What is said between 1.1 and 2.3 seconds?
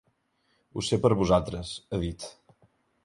vosaltres, ha dit.